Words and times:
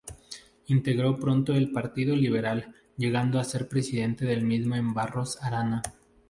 Integró 0.65 1.19
pronto 1.19 1.53
el 1.53 1.71
Partido 1.71 2.15
Liberal, 2.15 2.73
llegando 2.97 3.39
a 3.39 3.43
ser 3.43 3.67
presidente 3.67 4.25
del 4.25 4.41
mismo 4.43 4.73
en 4.75 4.95
Barros 4.95 5.37
Arana. 5.43 5.83